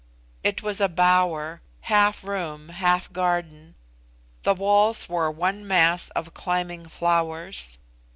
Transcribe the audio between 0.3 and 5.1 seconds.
It was a bower half room, half garden. The walls